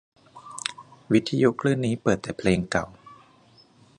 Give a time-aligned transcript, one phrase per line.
[1.13, 2.85] วิทยุคลื่นนี้เปิดแต่เพลงเก่า